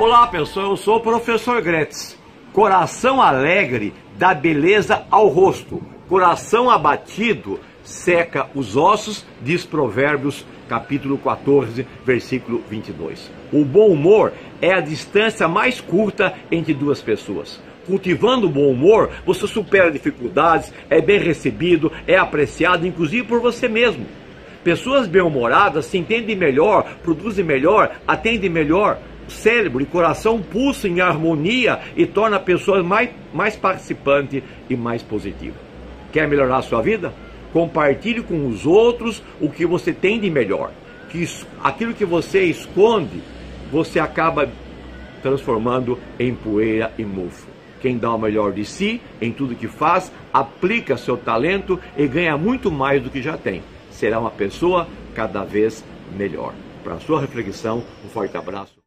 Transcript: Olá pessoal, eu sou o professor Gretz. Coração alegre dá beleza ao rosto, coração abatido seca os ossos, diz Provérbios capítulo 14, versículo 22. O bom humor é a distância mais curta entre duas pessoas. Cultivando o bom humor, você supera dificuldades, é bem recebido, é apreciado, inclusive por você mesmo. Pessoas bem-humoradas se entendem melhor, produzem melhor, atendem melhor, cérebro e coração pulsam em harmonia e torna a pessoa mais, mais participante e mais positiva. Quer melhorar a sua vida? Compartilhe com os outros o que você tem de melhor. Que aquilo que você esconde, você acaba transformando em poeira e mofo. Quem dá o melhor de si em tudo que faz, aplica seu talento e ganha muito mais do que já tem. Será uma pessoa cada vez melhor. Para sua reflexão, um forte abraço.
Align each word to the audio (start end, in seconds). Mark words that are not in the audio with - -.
Olá 0.00 0.26
pessoal, 0.28 0.70
eu 0.70 0.76
sou 0.78 0.96
o 0.96 1.00
professor 1.00 1.60
Gretz. 1.60 2.18
Coração 2.54 3.20
alegre 3.20 3.92
dá 4.16 4.32
beleza 4.32 5.04
ao 5.10 5.28
rosto, 5.28 5.82
coração 6.08 6.70
abatido 6.70 7.60
seca 7.84 8.48
os 8.54 8.78
ossos, 8.78 9.26
diz 9.42 9.66
Provérbios 9.66 10.46
capítulo 10.70 11.18
14, 11.18 11.86
versículo 12.02 12.62
22. 12.70 13.30
O 13.52 13.62
bom 13.62 13.88
humor 13.88 14.32
é 14.62 14.72
a 14.72 14.80
distância 14.80 15.46
mais 15.46 15.82
curta 15.82 16.32
entre 16.50 16.72
duas 16.72 17.02
pessoas. 17.02 17.60
Cultivando 17.86 18.46
o 18.46 18.50
bom 18.50 18.70
humor, 18.70 19.10
você 19.26 19.46
supera 19.46 19.90
dificuldades, 19.90 20.72
é 20.88 21.02
bem 21.02 21.18
recebido, 21.18 21.92
é 22.06 22.16
apreciado, 22.16 22.86
inclusive 22.86 23.24
por 23.24 23.38
você 23.38 23.68
mesmo. 23.68 24.06
Pessoas 24.64 25.06
bem-humoradas 25.06 25.84
se 25.86 25.98
entendem 25.98 26.36
melhor, 26.36 26.86
produzem 27.02 27.44
melhor, 27.44 27.96
atendem 28.06 28.50
melhor, 28.50 28.98
cérebro 29.28 29.82
e 29.82 29.86
coração 29.86 30.40
pulsam 30.40 30.90
em 30.90 31.00
harmonia 31.00 31.80
e 31.96 32.06
torna 32.06 32.36
a 32.36 32.40
pessoa 32.40 32.82
mais, 32.82 33.10
mais 33.32 33.56
participante 33.56 34.42
e 34.68 34.76
mais 34.76 35.02
positiva. 35.02 35.56
Quer 36.12 36.28
melhorar 36.28 36.58
a 36.58 36.62
sua 36.62 36.82
vida? 36.82 37.12
Compartilhe 37.52 38.22
com 38.22 38.46
os 38.46 38.66
outros 38.66 39.22
o 39.40 39.48
que 39.48 39.66
você 39.66 39.92
tem 39.92 40.20
de 40.20 40.30
melhor. 40.30 40.70
Que 41.08 41.28
aquilo 41.62 41.94
que 41.94 42.04
você 42.04 42.44
esconde, 42.44 43.20
você 43.70 43.98
acaba 43.98 44.48
transformando 45.22 45.98
em 46.18 46.34
poeira 46.34 46.92
e 46.98 47.04
mofo. 47.04 47.48
Quem 47.80 47.96
dá 47.96 48.12
o 48.12 48.18
melhor 48.18 48.52
de 48.52 48.64
si 48.64 49.00
em 49.20 49.32
tudo 49.32 49.54
que 49.54 49.66
faz, 49.66 50.12
aplica 50.32 50.96
seu 50.96 51.16
talento 51.16 51.80
e 51.96 52.06
ganha 52.06 52.36
muito 52.36 52.70
mais 52.70 53.02
do 53.02 53.10
que 53.10 53.22
já 53.22 53.36
tem. 53.36 53.62
Será 53.90 54.20
uma 54.20 54.30
pessoa 54.30 54.86
cada 55.14 55.44
vez 55.44 55.84
melhor. 56.16 56.52
Para 56.84 57.00
sua 57.00 57.20
reflexão, 57.20 57.82
um 58.04 58.08
forte 58.08 58.36
abraço. 58.36 58.79